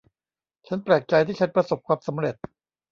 [0.67, 2.35] ฉันแปลกใจที่ฉันประสบความสำเร็จ